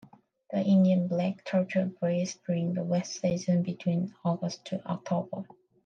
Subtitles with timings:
[0.49, 5.45] The Indian black turtle breeds during the wet season, between August to October.